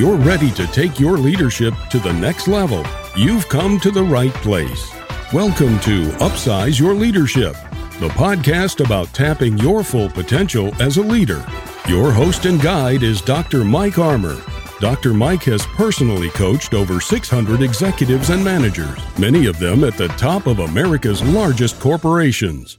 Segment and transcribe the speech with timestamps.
[0.00, 2.82] you're ready to take your leadership to the next level,
[3.14, 4.90] you've come to the right place.
[5.30, 7.52] Welcome to Upsize Your Leadership,
[7.98, 11.44] the podcast about tapping your full potential as a leader.
[11.86, 13.62] Your host and guide is Dr.
[13.62, 14.40] Mike Armour.
[14.80, 15.12] Dr.
[15.12, 20.46] Mike has personally coached over 600 executives and managers, many of them at the top
[20.46, 22.78] of America's largest corporations.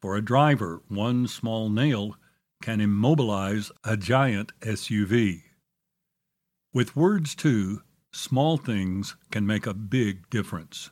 [0.00, 2.16] For a driver, one small nail
[2.62, 5.42] can immobilize a giant SUV.
[6.72, 10.90] With words, too, small things can make a big difference.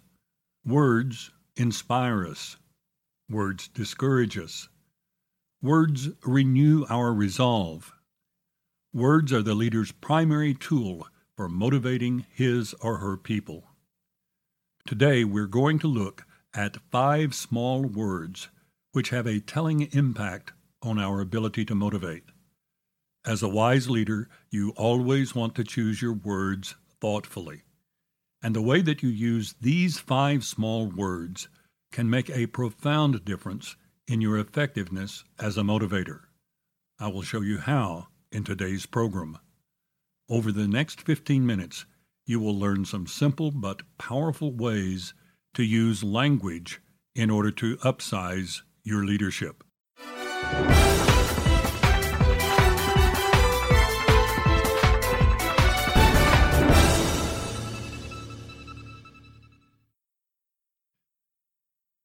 [0.64, 2.56] Words inspire us.
[3.30, 4.68] Words discourage us.
[5.62, 7.92] Words renew our resolve.
[8.92, 13.67] Words are the leader's primary tool for motivating his or her people.
[14.88, 18.48] Today, we're going to look at five small words
[18.92, 22.22] which have a telling impact on our ability to motivate.
[23.22, 27.64] As a wise leader, you always want to choose your words thoughtfully.
[28.42, 31.48] And the way that you use these five small words
[31.92, 33.76] can make a profound difference
[34.06, 36.20] in your effectiveness as a motivator.
[36.98, 39.36] I will show you how in today's program.
[40.30, 41.84] Over the next 15 minutes,
[42.28, 45.14] you will learn some simple but powerful ways
[45.54, 46.78] to use language
[47.14, 49.64] in order to upsize your leadership.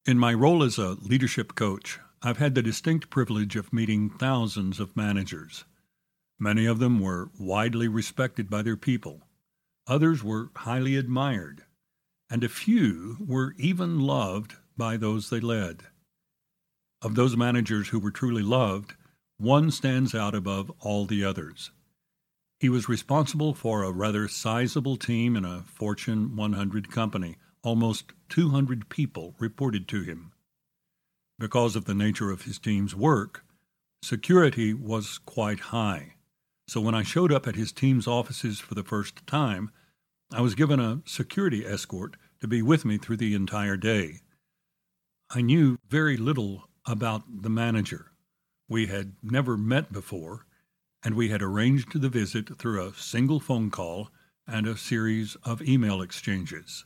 [0.06, 4.80] In my role as a leadership coach, I've had the distinct privilege of meeting thousands
[4.80, 5.64] of managers.
[6.38, 9.23] Many of them were widely respected by their people.
[9.86, 11.64] Others were highly admired,
[12.30, 15.84] and a few were even loved by those they led.
[17.02, 18.94] Of those managers who were truly loved,
[19.36, 21.70] one stands out above all the others.
[22.60, 28.88] He was responsible for a rather sizable team in a Fortune 100 company almost 200
[28.88, 30.32] people reported to him.
[31.38, 33.44] Because of the nature of his team's work,
[34.02, 36.14] security was quite high.
[36.66, 39.70] So when I showed up at his team's offices for the first time,
[40.32, 44.20] I was given a security escort to be with me through the entire day.
[45.30, 48.12] I knew very little about the manager.
[48.68, 50.46] We had never met before,
[51.02, 54.10] and we had arranged the visit through a single phone call
[54.46, 56.84] and a series of email exchanges.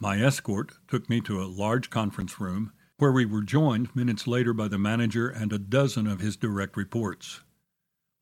[0.00, 4.52] My escort took me to a large conference room where we were joined minutes later
[4.52, 7.40] by the manager and a dozen of his direct reports.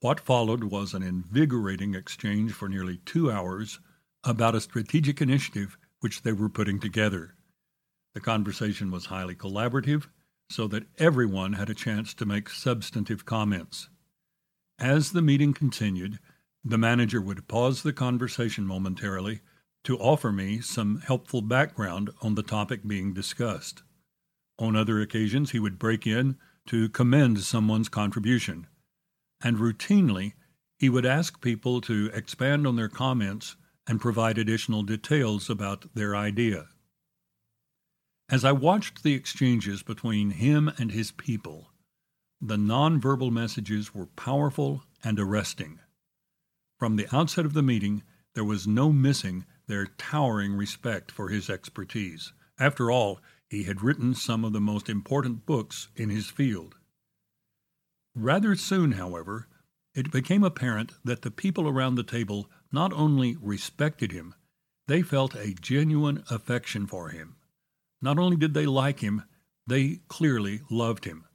[0.01, 3.81] What followed was an invigorating exchange for nearly two hours
[4.25, 7.35] about a strategic initiative which they were putting together.
[8.15, 10.07] The conversation was highly collaborative,
[10.49, 13.91] so that everyone had a chance to make substantive comments.
[14.79, 16.19] As the meeting continued,
[16.65, 19.43] the manager would pause the conversation momentarily
[19.85, 23.83] to offer me some helpful background on the topic being discussed.
[24.59, 26.39] On other occasions, he would break in
[26.69, 28.67] to commend someone's contribution.
[29.43, 30.35] And routinely,
[30.79, 33.57] he would ask people to expand on their comments
[33.87, 36.69] and provide additional details about their idea.
[38.29, 41.71] As I watched the exchanges between him and his people,
[42.41, 45.81] the nonverbal messages were powerful and arresting.
[46.79, 48.03] From the outset of the meeting,
[48.35, 52.33] there was no missing their towering respect for his expertise.
[52.59, 56.77] After all, he had written some of the most important books in his field.
[58.21, 59.49] Rather soon, however,
[59.95, 64.35] it became apparent that the people around the table not only respected him,
[64.87, 67.37] they felt a genuine affection for him.
[68.03, 69.23] Not only did they like him,
[69.67, 71.27] They clearly loved him.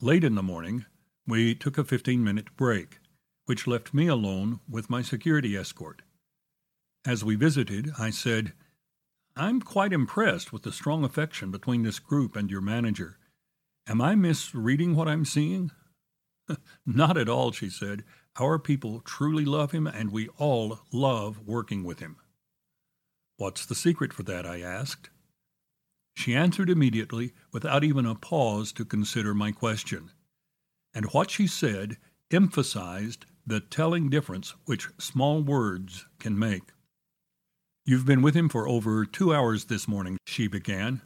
[0.00, 0.84] Late in the morning,
[1.26, 2.98] we took a 15 minute break,
[3.46, 6.02] which left me alone with my security escort.
[7.04, 8.52] As we visited, I said,
[9.34, 13.18] I'm quite impressed with the strong affection between this group and your manager.
[13.86, 15.70] Am I misreading what I'm seeing?
[16.86, 18.04] Not at all, she said.
[18.38, 22.16] Our people truly love him, and we all love working with him.
[23.36, 24.46] What's the secret for that?
[24.46, 25.10] I asked.
[26.14, 30.10] She answered immediately, without even a pause to consider my question.
[30.94, 31.96] And what she said
[32.30, 36.62] emphasized the telling difference which small words can make.
[37.84, 41.02] You've been with him for over two hours this morning, she began.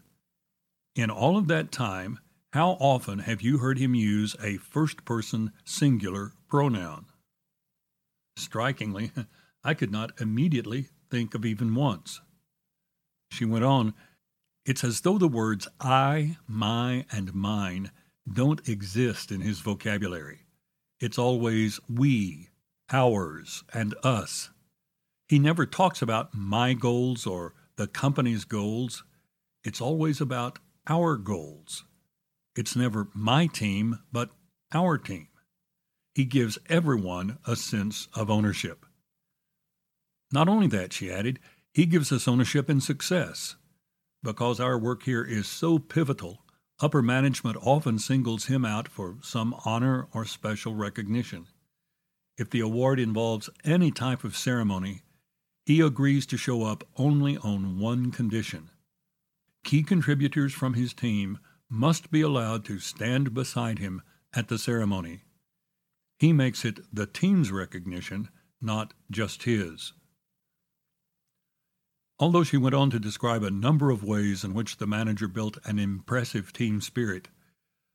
[0.94, 2.18] In all of that time,
[2.56, 7.04] how often have you heard him use a first person singular pronoun?
[8.38, 9.12] Strikingly,
[9.64, 12.22] I could not immediately think of even once.
[13.30, 13.92] She went on,
[14.64, 17.90] It's as though the words I, my, and mine
[18.26, 20.46] don't exist in his vocabulary.
[20.98, 22.48] It's always we,
[22.90, 24.48] ours, and us.
[25.28, 29.04] He never talks about my goals or the company's goals.
[29.62, 31.84] It's always about our goals.
[32.56, 34.30] It's never my team, but
[34.72, 35.28] our team.
[36.14, 38.86] He gives everyone a sense of ownership.
[40.32, 41.38] Not only that, she added,
[41.74, 43.56] he gives us ownership in success.
[44.22, 46.42] Because our work here is so pivotal,
[46.80, 51.46] upper management often singles him out for some honor or special recognition.
[52.38, 55.02] If the award involves any type of ceremony,
[55.66, 58.70] he agrees to show up only on one condition.
[59.64, 61.38] Key contributors from his team
[61.68, 64.02] must be allowed to stand beside him
[64.34, 65.22] at the ceremony.
[66.18, 68.28] He makes it the team's recognition,
[68.60, 69.92] not just his.
[72.18, 75.58] Although she went on to describe a number of ways in which the manager built
[75.64, 77.28] an impressive team spirit,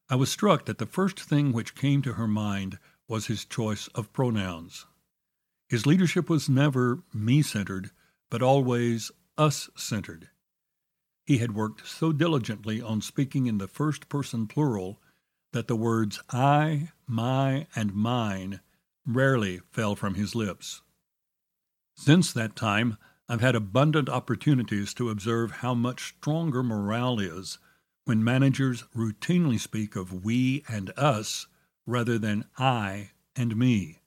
[0.09, 2.77] I was struck that the first thing which came to her mind
[3.07, 4.85] was his choice of pronouns.
[5.69, 7.91] His leadership was never me centered,
[8.29, 10.29] but always us centered.
[11.31, 15.01] He had worked so diligently on speaking in the first person plural
[15.53, 18.59] that the words I, my, and mine
[19.05, 20.81] rarely fell from his lips.
[21.95, 22.97] Since that time,
[23.29, 27.59] I've had abundant opportunities to observe how much stronger morale is
[28.03, 31.47] when managers routinely speak of we and us
[31.85, 34.01] rather than I and me.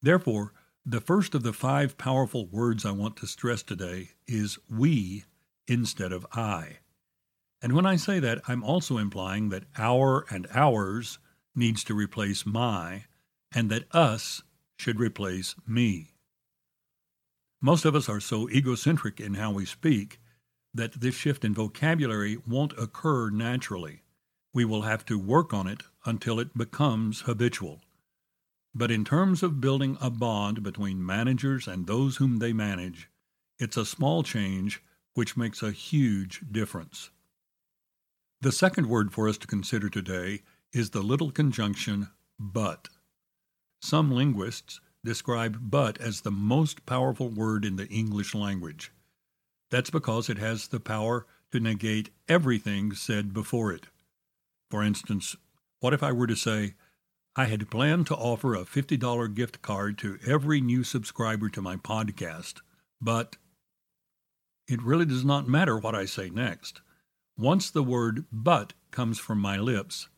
[0.00, 0.54] Therefore,
[0.86, 5.26] the first of the five powerful words I want to stress today is we
[5.70, 6.78] instead of I.
[7.62, 11.18] And when I say that, I'm also implying that our and ours
[11.54, 13.04] needs to replace my,
[13.54, 14.42] and that us
[14.78, 16.14] should replace me.
[17.62, 20.18] Most of us are so egocentric in how we speak
[20.74, 24.02] that this shift in vocabulary won't occur naturally.
[24.52, 27.80] We will have to work on it until it becomes habitual.
[28.74, 33.08] But in terms of building a bond between managers and those whom they manage,
[33.58, 34.82] it's a small change
[35.14, 37.10] which makes a huge difference.
[38.40, 40.42] The second word for us to consider today
[40.72, 42.08] is the little conjunction
[42.38, 42.88] but.
[43.82, 48.92] Some linguists describe but as the most powerful word in the English language.
[49.70, 53.86] That's because it has the power to negate everything said before it.
[54.70, 55.36] For instance,
[55.80, 56.74] what if I were to say,
[57.36, 61.76] I had planned to offer a $50 gift card to every new subscriber to my
[61.76, 62.60] podcast,
[63.00, 63.36] but
[64.70, 66.80] it really does not matter what I say next.
[67.36, 70.08] Once the word but comes from my lips,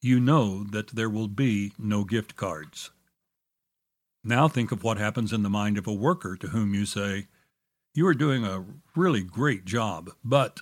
[0.00, 2.90] you know that there will be no gift cards.
[4.24, 7.26] Now think of what happens in the mind of a worker to whom you say,
[7.94, 8.64] You are doing a
[8.96, 10.60] really great job, but.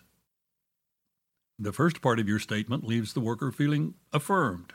[1.58, 4.72] The first part of your statement leaves the worker feeling affirmed.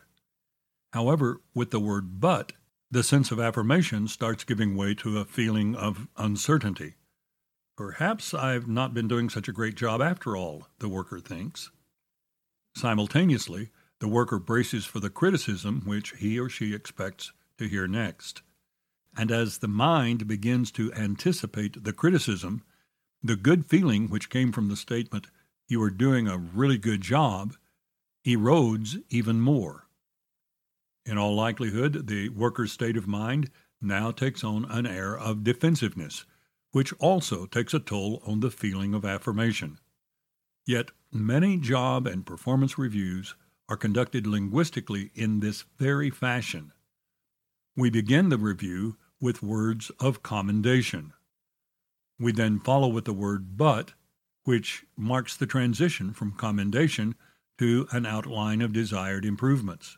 [0.94, 2.54] However, with the word but,
[2.90, 6.96] the sense of affirmation starts giving way to a feeling of uncertainty.
[7.84, 11.72] Perhaps I've not been doing such a great job after all, the worker thinks.
[12.76, 18.44] Simultaneously, the worker braces for the criticism which he or she expects to hear next.
[19.18, 22.62] And as the mind begins to anticipate the criticism,
[23.24, 25.26] the good feeling which came from the statement,
[25.68, 27.56] you are doing a really good job,
[28.28, 29.88] erodes even more.
[31.04, 33.50] In all likelihood, the worker's state of mind
[33.82, 36.26] now takes on an air of defensiveness,
[36.72, 39.78] which also takes a toll on the feeling of affirmation.
[40.66, 43.36] Yet, many job and performance reviews
[43.68, 46.72] are conducted linguistically in this very fashion.
[47.76, 51.14] We begin the review with words of commendation.
[52.20, 53.94] We then follow with the word but
[54.44, 57.16] which marks the transition from commendation
[57.58, 59.98] to an outline of desired improvements.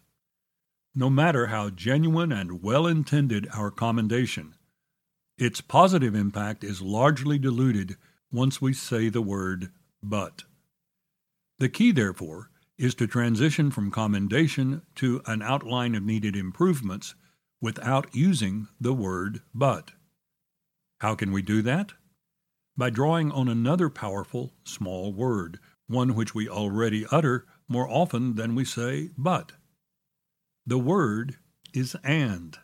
[0.94, 4.56] No matter how genuine and well intended our commendation,
[5.38, 7.96] its positive impact is largely diluted
[8.32, 9.72] once we say the word
[10.02, 10.44] but.
[11.60, 17.16] The key, therefore, is to transition from commendation to an outline of needed improvements
[17.62, 19.92] without using the word but.
[21.00, 21.94] How can we do that?
[22.76, 28.56] By drawing on another powerful small word, one which we already utter more often than
[28.56, 29.54] we say but.
[30.66, 31.38] The word
[31.74, 32.58] is and.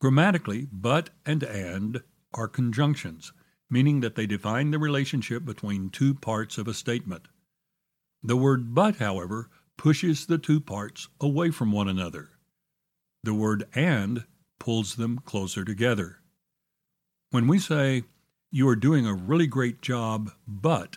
[0.00, 2.02] Grammatically, but and and
[2.32, 3.32] are conjunctions,
[3.68, 7.28] meaning that they define the relationship between two parts of a statement.
[8.22, 12.30] The word but, however, pushes the two parts away from one another.
[13.22, 14.24] The word and
[14.58, 16.18] pulls them closer together.
[17.30, 18.04] When we say,
[18.50, 20.96] You are doing a really great job, but,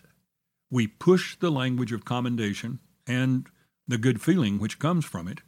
[0.72, 3.48] we push the language of commendation and
[3.88, 5.42] the good feeling which comes from it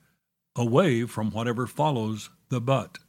[0.55, 2.99] away from whatever follows the but.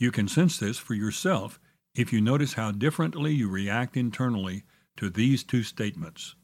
[0.00, 1.60] You can sense this for yourself
[1.94, 4.64] if you notice how differently you react internally
[4.96, 6.34] to these two statements.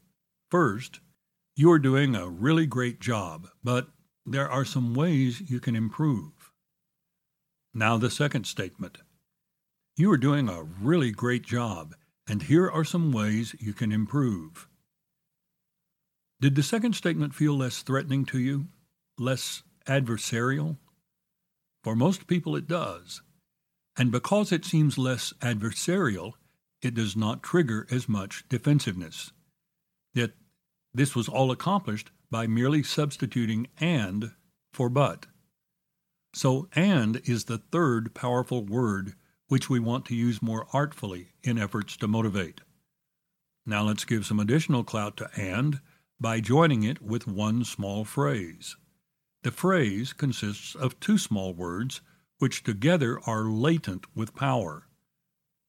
[0.51, 0.99] First,
[1.55, 3.87] you are doing a really great job, but
[4.27, 6.51] there are some ways you can improve.
[7.73, 8.99] Now, the second statement.
[9.95, 11.95] You are doing a really great job,
[12.27, 14.67] and here are some ways you can improve.
[16.39, 18.67] Did the second statement feel less threatening to you?
[19.17, 20.77] Less adversarial?
[21.83, 23.23] For most people, it does.
[23.97, 26.33] And because it seems less adversarial,
[26.81, 29.31] it does not trigger as much defensiveness.
[30.13, 30.31] Yet
[30.93, 34.31] this was all accomplished by merely substituting and
[34.71, 35.25] for but.
[36.33, 39.15] So, and is the third powerful word
[39.47, 42.61] which we want to use more artfully in efforts to motivate.
[43.65, 45.79] Now let's give some additional clout to and
[46.19, 48.75] by joining it with one small phrase.
[49.43, 52.01] The phrase consists of two small words
[52.39, 54.87] which together are latent with power.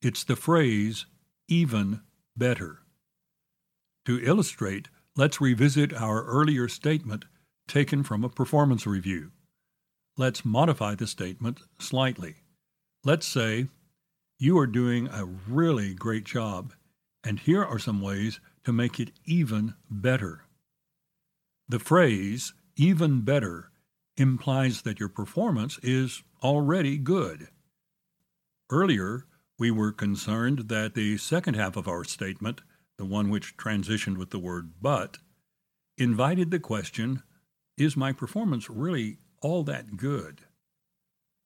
[0.03, 1.07] It's the phrase
[1.49, 2.03] even
[2.37, 2.81] better.
[4.07, 7.25] To illustrate, Let's revisit our earlier statement
[7.67, 9.33] taken from a performance review.
[10.17, 12.37] Let's modify the statement slightly.
[13.03, 13.67] Let's say,
[14.39, 16.73] You are doing a really great job,
[17.25, 20.45] and here are some ways to make it even better.
[21.69, 23.73] The phrase, even better,
[24.19, 27.49] implies that your performance is already good.
[28.71, 29.27] Earlier,
[29.59, 32.61] we were concerned that the second half of our statement
[32.99, 35.19] the one which transitioned with the word but,
[35.97, 37.23] invited the question
[37.77, 40.41] Is my performance really all that good?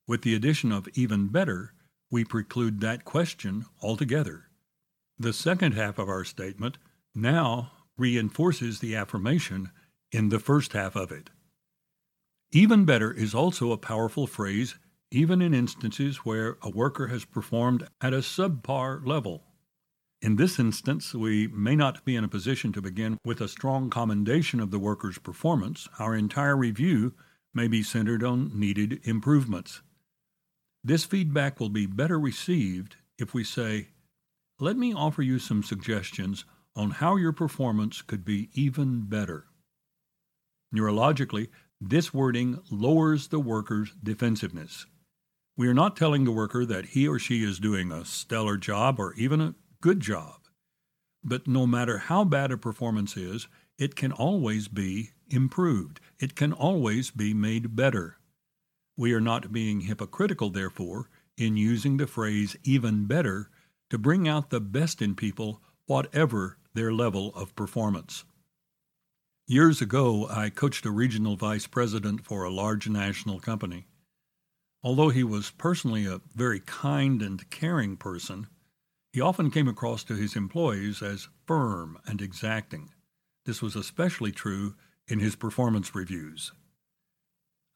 [0.08, 1.74] With the addition of even better,
[2.10, 4.46] we preclude that question altogether.
[5.18, 6.78] The second half of our statement
[7.14, 9.70] now reinforces the affirmation
[10.10, 11.30] in the first half of it.
[12.54, 14.76] Even better is also a powerful phrase,
[15.10, 19.44] even in instances where a worker has performed at a subpar level.
[20.20, 23.88] In this instance, we may not be in a position to begin with a strong
[23.88, 25.88] commendation of the worker's performance.
[25.98, 27.14] Our entire review
[27.54, 29.80] may be centered on needed improvements.
[30.84, 33.88] This feedback will be better received if we say,
[34.60, 36.44] Let me offer you some suggestions
[36.76, 39.46] on how your performance could be even better.
[40.74, 41.48] Neurologically,
[41.88, 44.86] this wording lowers the worker's defensiveness.
[45.56, 49.00] We are not telling the worker that he or she is doing a stellar job
[49.00, 50.42] or even a good job.
[51.24, 53.48] But no matter how bad a performance is,
[53.78, 56.00] it can always be improved.
[56.20, 58.18] It can always be made better.
[58.96, 63.50] We are not being hypocritical, therefore, in using the phrase even better
[63.90, 68.24] to bring out the best in people, whatever their level of performance.
[69.52, 73.84] Years ago, I coached a regional vice president for a large national company.
[74.82, 78.46] Although he was personally a very kind and caring person,
[79.12, 82.94] he often came across to his employees as firm and exacting.
[83.44, 84.74] This was especially true
[85.06, 86.52] in his performance reviews.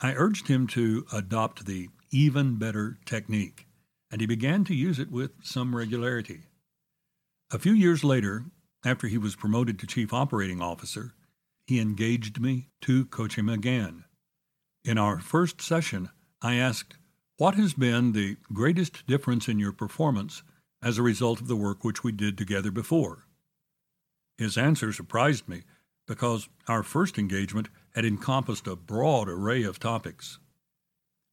[0.00, 3.66] I urged him to adopt the even better technique,
[4.10, 6.44] and he began to use it with some regularity.
[7.50, 8.46] A few years later,
[8.82, 11.12] after he was promoted to Chief Operating Officer,
[11.66, 14.04] he engaged me to coach him again.
[14.84, 16.96] In our first session, I asked,
[17.38, 20.42] What has been the greatest difference in your performance
[20.82, 23.26] as a result of the work which we did together before.
[24.38, 25.62] His answer surprised me
[26.06, 30.38] because our first engagement had encompassed a broad array of topics.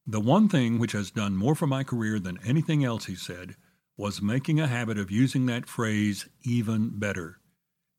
[0.06, 3.56] The one thing which has done more for my career than anything else, he said,
[3.96, 7.38] was making a habit of using that phrase even better.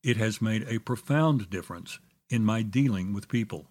[0.03, 3.67] it has made a profound difference in my dealing with people.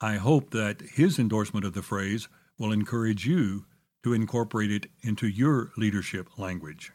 [0.00, 3.66] I hope that his endorsement of the phrase will encourage you
[4.04, 6.92] to incorporate it into your leadership language.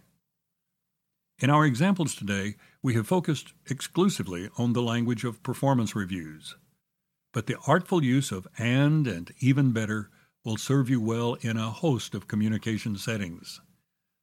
[1.40, 6.56] In our examples today, we have focused exclusively on the language of performance reviews.
[7.34, 10.10] But the artful use of and and even better
[10.46, 13.60] will serve you well in a host of communication settings.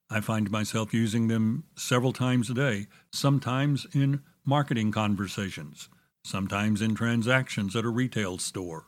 [0.08, 5.88] I find myself using them several times a day, sometimes in marketing conversations,
[6.24, 8.86] sometimes in transactions at a retail store,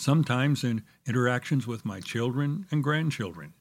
[0.00, 3.54] sometimes in interactions with my children and grandchildren.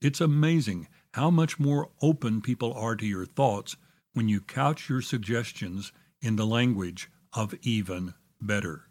[0.00, 3.76] It's amazing how much more open people are to your thoughts
[4.12, 8.86] when you couch your suggestions in the language of even better.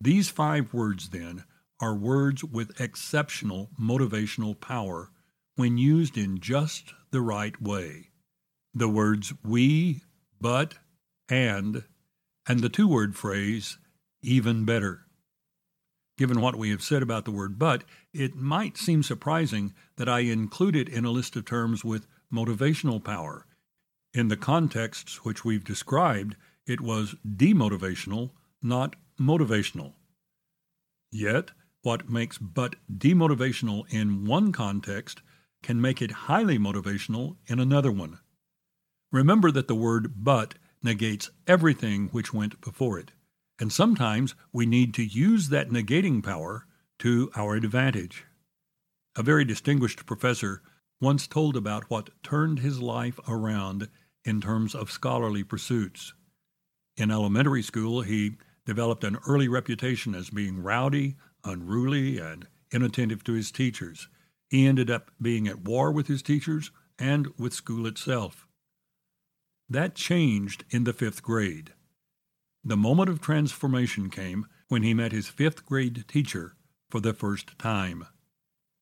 [0.00, 1.44] These five words, then,
[1.80, 5.10] are words with exceptional motivational power
[5.56, 8.10] when used in just the right way.
[8.74, 10.02] The words we,
[10.44, 10.74] but,
[11.30, 11.84] and,
[12.46, 13.78] and the two word phrase,
[14.22, 15.06] even better.
[16.18, 17.82] Given what we have said about the word but,
[18.12, 23.02] it might seem surprising that I include it in a list of terms with motivational
[23.02, 23.46] power.
[24.12, 26.36] In the contexts which we've described,
[26.66, 28.32] it was demotivational,
[28.62, 29.94] not motivational.
[31.10, 35.22] Yet, what makes but demotivational in one context
[35.62, 38.18] can make it highly motivational in another one.
[39.14, 43.12] Remember that the word but negates everything which went before it.
[43.60, 46.66] And sometimes we need to use that negating power
[46.98, 48.24] to our advantage.
[49.14, 50.62] A very distinguished professor
[51.00, 53.88] once told about what turned his life around
[54.24, 56.12] in terms of scholarly pursuits.
[56.96, 58.32] In elementary school, he
[58.66, 64.08] developed an early reputation as being rowdy, unruly, and inattentive to his teachers.
[64.48, 68.43] He ended up being at war with his teachers and with school itself.
[69.68, 71.72] That changed in the fifth grade.
[72.62, 76.56] The moment of transformation came when he met his fifth grade teacher
[76.90, 78.06] for the first time.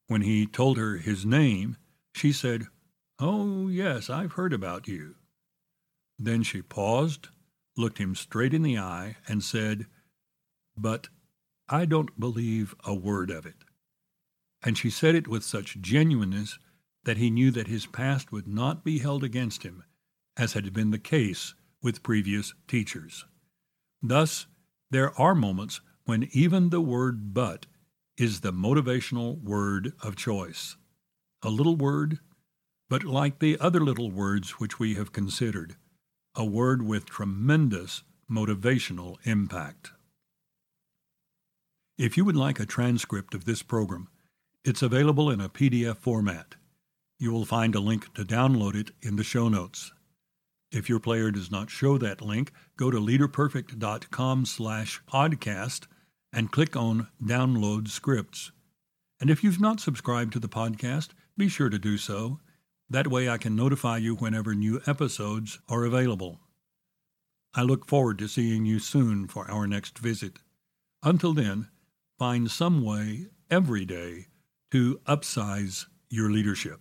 [0.06, 1.76] When he told her his name,
[2.14, 2.66] she said,
[3.18, 5.16] Oh, yes, I've heard about you.
[6.18, 7.28] Then she paused,
[7.76, 9.86] looked him straight in the eye, and said,
[10.76, 11.08] But
[11.68, 13.64] I don't believe a word of it.
[14.62, 16.58] And she said it with such genuineness
[17.04, 19.84] that he knew that his past would not be held against him,
[20.36, 23.24] as had been the case with previous teachers.
[24.02, 24.46] Thus,
[24.90, 27.66] there are moments when even the word but
[28.16, 30.76] is the motivational word of choice.
[31.42, 32.18] A little word,
[32.88, 35.76] but like the other little words which we have considered,
[36.34, 39.92] a word with tremendous motivational impact.
[41.98, 44.08] If you would like a transcript of this program,
[44.64, 46.54] it's available in a PDF format.
[47.18, 49.92] You will find a link to download it in the show notes.
[50.72, 55.86] If your player does not show that link, go to leaderperfect.com slash podcast
[56.32, 58.52] and click on Download Scripts.
[59.20, 62.40] And if you've not subscribed to the podcast, be sure to do so.
[62.88, 66.40] That way I can notify you whenever new episodes are available.
[67.54, 70.38] I look forward to seeing you soon for our next visit.
[71.02, 71.68] Until then,
[72.18, 74.28] find some way every day
[74.70, 76.80] to upsize your leadership.